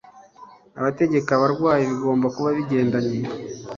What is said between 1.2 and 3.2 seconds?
abarwayi bigomba kuba bigendanye